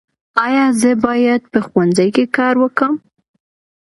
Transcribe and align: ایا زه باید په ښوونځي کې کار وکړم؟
ایا 0.45 0.65
زه 0.81 0.91
باید 1.05 1.41
په 1.51 1.59
ښوونځي 1.65 2.07
کې 2.15 2.23
کار 2.37 2.55
وکړم؟ 2.59 2.93